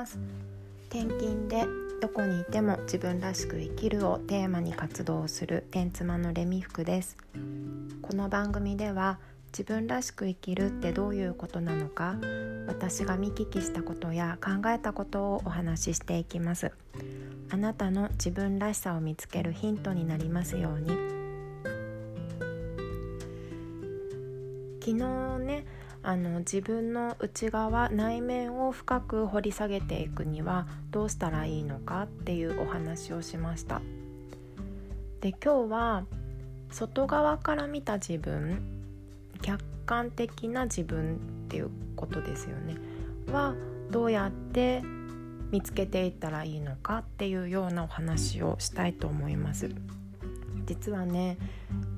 [0.00, 0.18] ます。
[0.88, 1.66] 転勤で
[2.00, 7.18] どこにいても自分らしく生きるをテーマに活動する天妻のレミ服です。
[8.00, 9.18] この番組では
[9.52, 12.16] 自分らしく生きるってどういうことなのか
[12.66, 16.72] 私が見聞きしたことや考えたことをお話ししていきます。
[17.50, 21.20] あなたの自分らしさを見つけるヒントになりますように。
[24.80, 25.66] 昨日ね
[26.10, 33.80] あの自分の内側内面を深く掘り下げていくにはどうしたらいいのかっていうお話をしました。
[35.20, 36.04] で今日は
[36.72, 38.60] 外側から見た自分
[39.40, 42.74] 客観的な自分っていうことですよね。
[43.30, 43.54] は
[43.92, 44.82] どうやって
[45.52, 49.70] 見つけていったらいいのかっていうようなお話をしたいと思います。
[50.66, 51.38] 実はね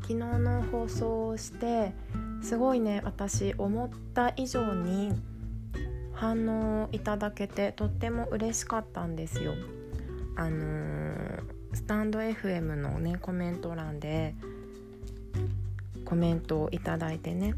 [0.03, 1.95] 昨日の放送をして
[2.43, 5.13] すごいね私思った以上に
[6.13, 9.55] 反応いただけてとっても嬉しかったんですよ。
[10.37, 14.35] あのー、スタンド FM のねコメント欄で
[16.05, 17.55] コメントをいただいてね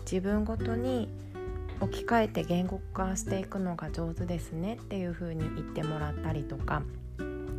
[0.00, 1.08] 自分ごとに
[1.80, 6.82] 置き換えて言語化していくのが上手ですねっていう風に言ってもらったりとか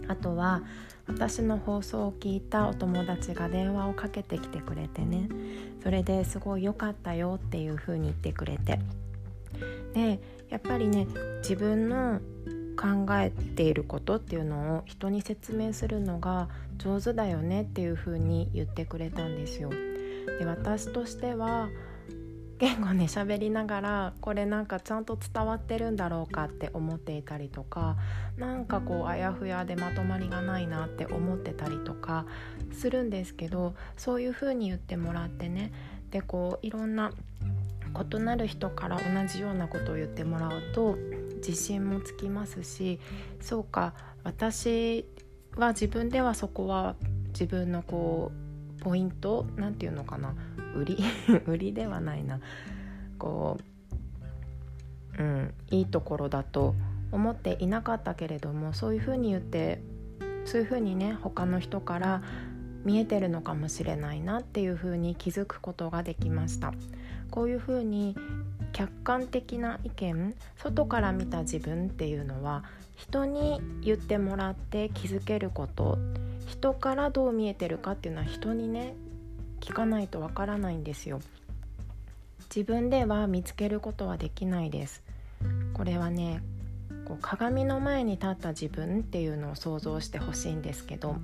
[0.10, 0.64] あとは
[1.08, 5.30] 私の放送を聞いたお友達が電話をかけてきてくれてね
[5.82, 8.80] それですごい良かったよっていう風に言ってくれて
[9.94, 11.08] でやっぱりね
[11.42, 12.20] 自分の
[12.76, 19.70] 考えていることっていうのを人に説明するのが上手だよねっていう風に言ってくれたんですよ。
[20.40, 21.70] で私としては
[22.60, 27.96] 言語ね喋りながらこれなんかちゃんと伝わってるんだろうかって思っていたりとか
[28.38, 32.26] なんかこうあやふやでまとまりがないなって思ってたりとか
[32.74, 35.72] するんですけどそういう風に言ってもらってね
[36.12, 37.12] でこういろんな
[38.12, 40.98] 異なる人から同じようなことを言ってもらうと
[41.38, 43.00] 自信もつきますし
[43.40, 43.94] そうか
[44.26, 45.06] 私
[45.56, 46.96] は自分ではそこは
[47.30, 48.32] 自分のこ
[48.78, 50.36] うポイント何て言うのかな
[50.76, 50.98] 売り
[51.48, 52.40] 売りではないな。
[53.18, 53.58] こ
[55.18, 56.76] う、うん、いいところだと
[57.12, 59.82] 思っていなかったけれどもそういうふうに言って
[60.46, 62.22] そういうふうにね他の人から
[62.86, 66.74] 見えてるのかもしれないなっていうふうに気づくことができました。
[67.30, 68.16] こういうふうに
[68.72, 72.64] 客観的な意見外から見た自分っていうのは
[72.96, 75.98] 人に言ってもらって気づけること
[76.48, 78.96] 人からどう見えてるかっていうのは人にね
[79.60, 81.22] 聞かないとわからないんですよ。
[82.54, 85.04] 自分では見つけることはできないです。
[85.74, 86.42] これはね
[87.06, 91.16] こう鏡の前に立った自分っていうのを想像してほしいんですけど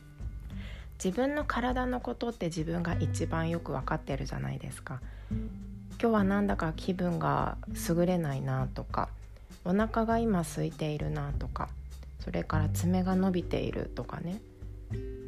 [1.02, 5.00] 自分の体のことって自分が一番よく分かってるじゃないですか。
[6.00, 9.10] 今日はなんだか気分が優れないなとか
[9.66, 11.68] お腹が今空いているなとか
[12.20, 14.40] それから爪が伸びているとかね。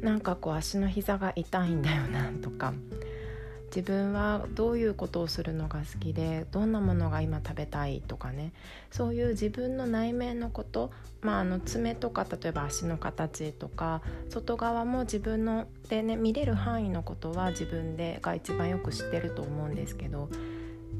[0.01, 2.73] なんかこう足の膝が痛いんだよなとか
[3.75, 8.53] 自分はどういうことをするのが好きでどんなものが今食べたいとかね
[8.91, 10.91] そういう自分の内面のこと、
[11.21, 20.29] まあ、あの爪とか例えば足の形とか外側も自分のでね見れる範囲のことは自分でが一番よく知ってると思うんですけど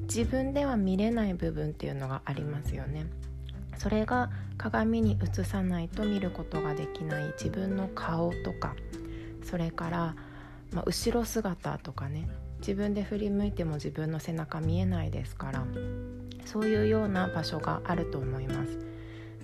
[0.04, 3.06] 自分では見れない部分っていうのがありますよね。
[3.84, 7.34] それが鏡に映さないと見ることができない。
[7.34, 8.76] 自分の顔とか。
[9.44, 10.16] それから、
[10.72, 12.30] まあ、後ろ姿とかね。
[12.60, 15.66] 自分で振り向いても自分の背中見えないですから。
[16.46, 18.80] そういうような場所があると思います。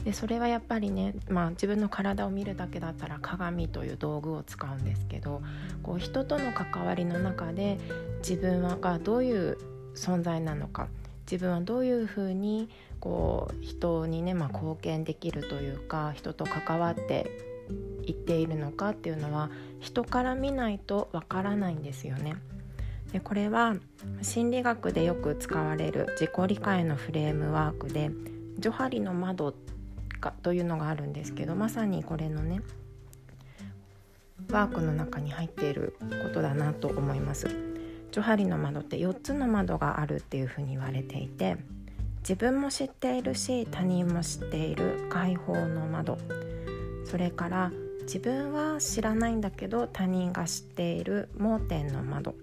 [0.06, 5.42] でそれはやっぱりね、まあ、自分の体を見るだけだったら鏡という道具を使うんですけど
[5.84, 7.78] こう人との関わりの中で
[8.20, 9.58] 自分がどういう
[9.96, 10.88] 存在なのか。
[11.30, 12.70] 自分はどういうふうに
[13.00, 17.30] こう人にね、まあ、貢献できるというか人と関わって
[18.08, 22.36] いっているのかっていうのは人から見ないとわからないんですよね。
[23.12, 23.76] でこれは
[24.24, 28.12] 心理学でよく使われる自己理解のフレームワークで
[28.58, 29.54] ジョハリの窓
[30.42, 32.62] というのがあるんですけどまさにこれのね
[34.52, 37.69] ワークの中に入っていることだなと思います。
[38.12, 41.58] ジョハリの窓って4つの窓があるっていうふうに言われていて
[42.20, 46.18] 自分も知っているし他人も知っている解放の窓。
[47.06, 47.72] それから
[48.02, 52.36] 自分は知らないんだけど他人が知っている盲点の窓。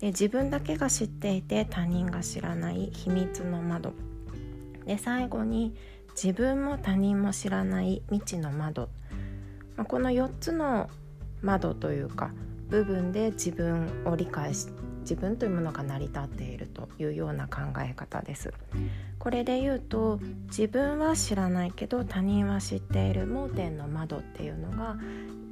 [0.00, 3.92] で自分だけが知っていて他人が知らない秘密の窓。
[4.86, 5.74] で最後に
[6.10, 8.88] 自分も他人も知らない未知の窓、
[9.76, 10.90] まあ、この4つの
[11.42, 12.32] 窓というか
[12.70, 14.68] 部分で自分を理解し
[15.00, 18.52] 自分というものが成り立っているというような考え方です
[19.18, 24.96] これで言うと自分は知らないけど他人は知っている盲点の窓っていうのが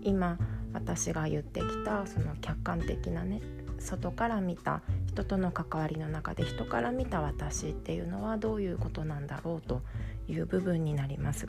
[0.03, 0.38] 今
[0.73, 3.41] 私が言ってきたその客観的なね
[3.79, 9.82] 外から見た人との関わりの中で人から見た私っていうのはどういうことなんだろうと
[10.29, 11.47] いう部分になります。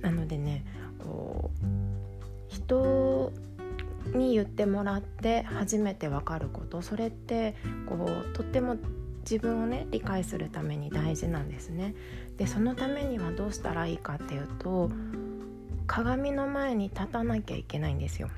[0.00, 0.64] なのでね
[0.98, 1.66] こう
[2.48, 3.32] 人
[4.14, 7.54] に言ってもらって初めて分かることそれって
[7.88, 8.76] こうとっても
[9.20, 11.94] 自分をね理解するために大事なんですね。
[12.36, 14.90] でそのためにはどうしたらいいかっていうと
[15.86, 18.28] 鏡の前に立たなきゃいけないんですよ。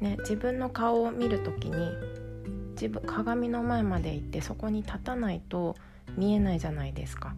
[0.00, 1.76] ね、自分の顔を見る時に
[2.72, 5.74] 自分鏡の前まで行ってそこに立たないと
[6.16, 7.34] 見えないじゃないですか。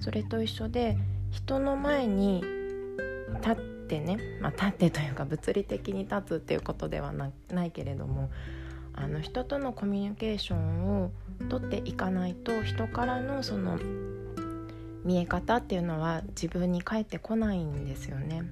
[0.00, 0.98] それと一緒で
[1.30, 2.42] 人の前に
[3.36, 3.56] 立っ
[3.90, 8.30] てね、まあ、立ってというか物理的に立つっていうことではないけれども
[8.94, 11.10] あの人とのコミュニケーションを
[11.48, 13.78] とっていかないと人からのその
[15.04, 18.42] 見え方っていうのは自分に返ってこないんですよね。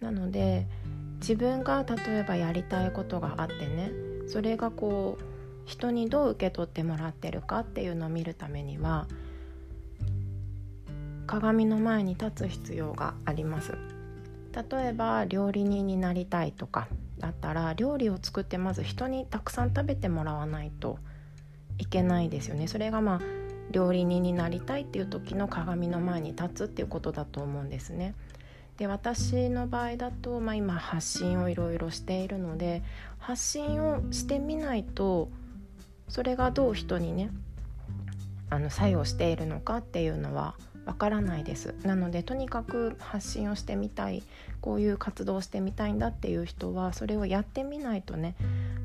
[0.00, 0.66] なので
[1.20, 3.90] 自分が例えばやりたいことがあってね
[4.28, 5.24] それがこう
[5.66, 9.06] 人にどう受け取ってもらってるかっていうのを見るためには
[11.26, 13.76] 鏡の前に立つ必要があります
[14.52, 20.98] 例えば料理人になりたいとかだったら料理を作ってまず人にたくさん食べてもらわないと
[21.78, 23.20] いけないですよねそれがまあ
[23.70, 28.14] 料理人になりたいっていう時の鏡の前に立つっていうことだと思うんですね。
[28.78, 32.84] で私の場合だと、まあ、今発信をいろいろしているので
[33.18, 35.28] 発信をしてみないと
[36.08, 37.30] それがどう人にね
[38.50, 40.54] あの作用しているのかっていうのは
[40.88, 44.22] わからないですなのでとにかく発信をしてみたい
[44.62, 48.36] こういう活動をしてみたいんだっていう人はそれをやってみないとね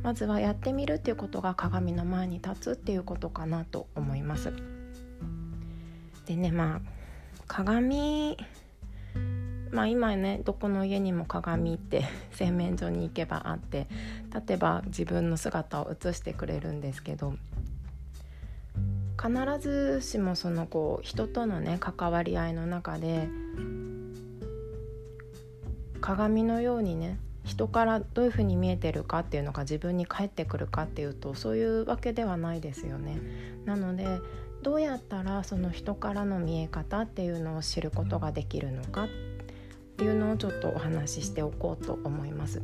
[0.03, 4.51] まずはやってみるっていうことが鏡の前に立つっていうことかなと思います。
[6.25, 6.81] でねまあ
[7.47, 8.37] 鏡
[9.71, 12.03] まあ今ねどこの家にも鏡って
[12.35, 13.87] 洗面所に行けばあって
[14.47, 17.35] 例えば自分の姿を映してくれるんですけど
[19.23, 23.29] 必ずしもそのこう人とのね関わり合いの中で
[26.01, 33.21] 鏡のようにね人からどういうふうに見えてるかっていうのが自分に返ってくるかっていうとそういうわけではないですよね。
[33.63, 34.19] なので
[34.61, 39.07] どうやったらその人からの見え方っていうのを知ることができるのかっ
[39.97, 42.61] ていうのをちょっとお話ししておこうと思います。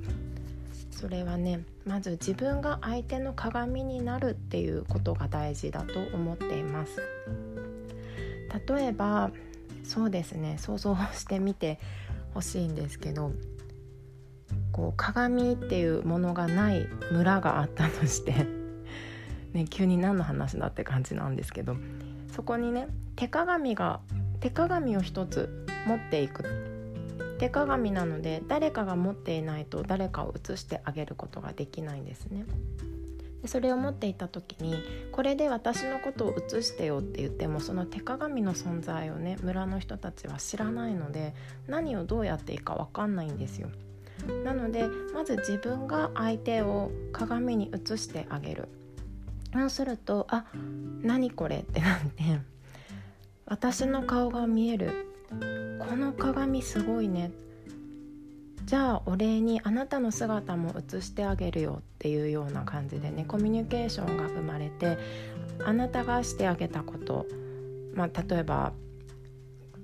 [0.92, 7.02] それはねまず自分が相手の鏡になるっていうことが大事だと思っています。
[8.68, 9.32] 例えば
[9.84, 11.80] そうですね想像してみて
[12.34, 13.32] ほしいんですけど
[14.72, 18.48] こう鏡っていうものがない村があったとして
[19.54, 21.76] ね、急に何の話だって感じなんですけど
[22.32, 24.00] そこにね手鏡が
[24.40, 26.69] 手鏡を一つ持っていく
[27.40, 32.46] 手鏡なので誰かが持っていないと誰かを映してあげることができないんですね。
[33.42, 34.76] でそれを持っていた時に
[35.14, 41.34] これで私のことを映してよって言ってもその手鏡の存在をね村の人たちは知らないので
[41.68, 43.70] 何をどうやっていいか分かんないんですよ。
[44.44, 48.68] なのでまず自分が相手を鏡に映してあげる。
[49.54, 50.46] そうすると「あ
[51.02, 52.40] 何これ?」ってなって
[53.46, 57.32] 私の顔が見えるこの鏡すごいね。
[58.66, 65.00] じゃあお礼にあなたの姿も映してあげるよっていうような感じでねコミュニケーションが生まれて
[65.66, 67.26] あなたがしてあげたこと
[67.96, 68.74] まあ例えば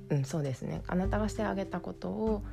[0.09, 0.83] うんそうですね。
[0.87, 2.43] あなたがしてあげたことを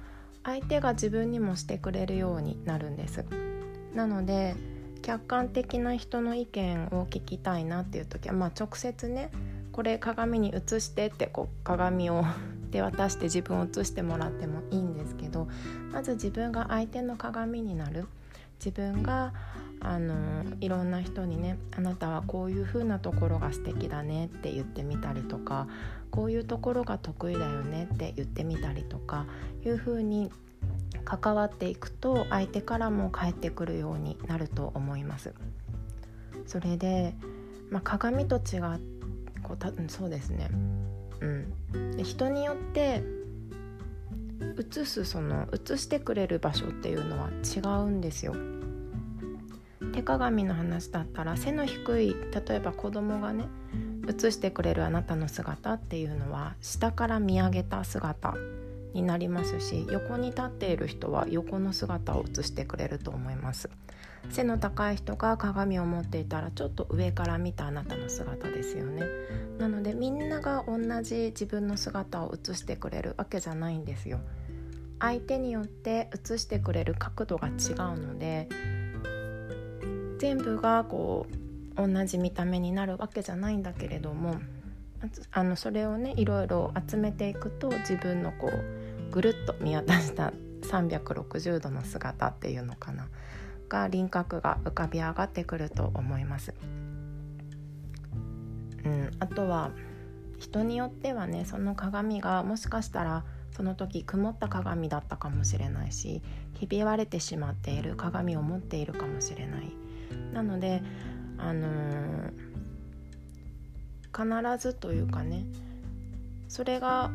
[0.42, 3.24] 相手が自分にもしてくれるようになるんです。
[3.94, 4.54] なので
[5.02, 9.30] 客観的な人の意見を聞きたいなっていう時はまあ直接ね
[9.72, 12.24] これ鏡に映してってこう鏡を
[12.72, 15.46] 手渡して自分を映してもらってもいいんですけど
[15.92, 18.06] まず自分が相手の鏡になる
[18.58, 19.32] 自分が
[19.80, 25.68] あのいろんな人にね「あなたはこういう風なところが素敵だね」って言ってみたりとか
[26.10, 29.26] 「こういうところが得意だよね」って言ってみたりとか
[29.64, 30.30] いう風に
[31.04, 35.34] 関わっていくと相手からも返ってくるようになると思います。
[36.46, 37.14] それで、
[37.70, 38.80] まあ、鏡と違っ
[39.42, 40.48] こうたそうですね
[41.22, 41.96] うん。
[41.96, 43.02] で人によって
[44.58, 48.34] 映すその映してくれる場所っていうのは違うんですよ。
[49.92, 52.16] 手鏡の話だったら背の低い
[52.48, 53.46] 例えば子供がね
[54.08, 58.34] 映してくれるあなたの姿っていうのは下から見上げた姿。
[58.94, 63.70] になりますし横に立っている人は横の姿を映してくれると思います。
[64.30, 69.02] 背の高い人が鏡を持っていたらちょっと上から見たあなたの姿ですよね。
[69.58, 74.20] なのでみんなが同じ自分の姿を映してくれるわけじゃないんですよ。
[75.02, 77.54] 相手によって映してくれる角度が違う
[77.98, 78.48] ので
[80.18, 81.26] 全部がこ
[81.76, 84.36] う同じ見た目になるわけじゃないんだけれども
[85.32, 88.81] あのそれをねいろいろ集めていくと自分のこう
[89.12, 93.08] ぐるっと見渡した360度の姿っていうのかな
[93.68, 96.54] が輪郭が浮かび上がってくると思います。
[98.84, 99.70] うん、あとは
[100.38, 106.22] 人によってはねその鏡がもしかしたらその時曇った鏡だったかもしれないし
[106.54, 109.72] ひび割れてしまっている鏡を持っているかもしれない
[110.32, 110.82] なので
[111.38, 115.44] あのー、必ずというかね
[116.48, 117.12] それが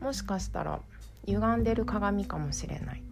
[0.00, 0.80] もしかしたら
[1.26, 3.02] 歪んでる鏡かもしれない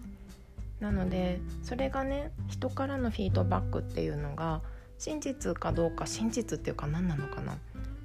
[0.81, 4.61] なのでそれがね人からのフィードバックっていうのが
[4.99, 7.59] 真実かどうか真実っていうか何なのかな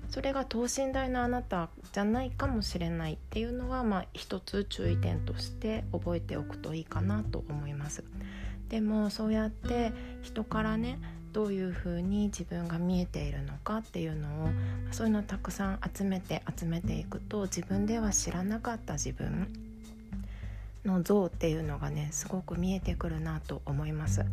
[0.09, 8.03] それが等身大のあなたじゃないかもしれないっていうのはまあ一つ注意点として覚えておくといいかなと思います。
[8.69, 9.91] でもそうやって
[10.21, 10.99] 人からね
[11.31, 14.49] どういうふうに自分が見えているのかっていうのを
[14.91, 19.47] そういうのをたくさん集めて集めていくと自分では知らなかった自分
[20.85, 24.25] の像っていうのがねすごく見えてくるなと思います。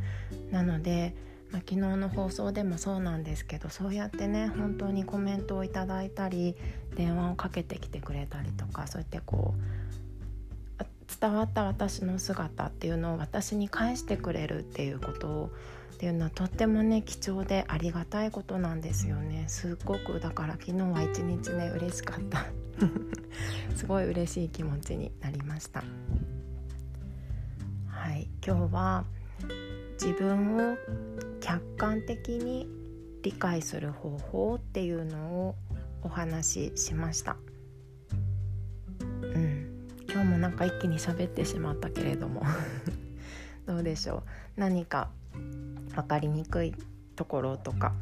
[0.50, 1.14] なので、
[1.50, 6.56] まあ、昨日の放送でもそうなんですけどそうやってね本当にコメントをいただいたり
[6.96, 9.80] 電話をかけてきてくれたりとかそうやってこう
[11.20, 15.50] 伝わった私の姿っていうのを私に返してくれるっていうことを
[15.94, 19.44] っていうのはとってもね貴重でありがたいことなんですよね。
[19.48, 22.46] すっごくだから昨日は一日ね嬉しかった。
[23.76, 25.84] すごい嬉しい気持ちになりました。
[28.00, 28.28] はい。
[28.44, 29.04] 今日は
[30.00, 30.76] 自分を
[31.40, 32.66] 客観的に
[33.22, 35.54] 理解する方法っていうのを
[36.02, 37.36] お話ししました。
[39.22, 39.86] うん。
[40.10, 42.42] 今日もなんか一気に喋ってしまったけれども。
[43.66, 44.24] どうでしょ
[44.56, 44.60] う？
[44.60, 45.10] 何か
[45.94, 46.74] 分かりにくい
[47.16, 47.92] ところとか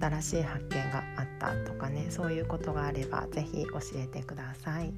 [0.00, 4.94] 新しい発見があったとかねそういうことがあれば是非教えてください。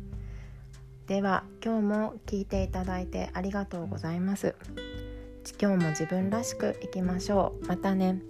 [1.07, 4.55] では今日も聞いていただいてありがとうございます。
[5.61, 7.67] 今日も自分らしくいきましょう。
[7.67, 8.23] またね。